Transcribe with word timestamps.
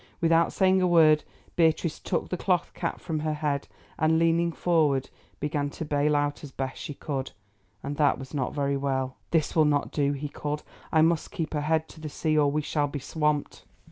Without 0.19 0.51
saying 0.51 0.81
a 0.81 0.87
word, 0.87 1.23
Beatrice 1.55 1.99
took 1.99 2.29
the 2.29 2.35
cloth 2.35 2.71
cap 2.73 2.99
from 2.99 3.19
her 3.19 3.35
head 3.35 3.67
and, 3.99 4.17
leaning 4.17 4.51
forward, 4.51 5.11
began 5.39 5.69
to 5.69 5.85
bale 5.85 6.15
as 6.17 6.51
best 6.51 6.79
she 6.81 6.95
could, 6.95 7.33
and 7.83 7.97
that 7.97 8.17
was 8.17 8.33
not 8.33 8.51
very 8.51 8.77
well. 8.77 9.17
"This 9.29 9.55
will 9.55 9.63
not 9.65 9.91
do," 9.91 10.13
he 10.13 10.27
called. 10.27 10.63
"I 10.91 11.03
must 11.03 11.29
keep 11.29 11.53
her 11.53 11.61
head 11.61 11.87
to 11.89 12.01
the 12.01 12.09
sea 12.09 12.35
or 12.35 12.49
we 12.49 12.63
shall 12.63 12.87
be 12.87 12.97
swamped." 12.97 13.63